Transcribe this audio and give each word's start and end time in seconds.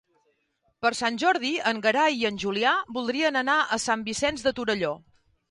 Per 0.85 0.91
Sant 0.99 1.19
Jordi 1.23 1.51
en 1.71 1.81
Gerai 1.87 2.17
i 2.21 2.25
en 2.31 2.41
Julià 2.45 2.73
voldrien 2.97 3.39
anar 3.43 3.59
a 3.61 3.81
Sant 3.87 4.09
Vicenç 4.11 4.49
de 4.49 4.57
Torelló. 4.63 4.93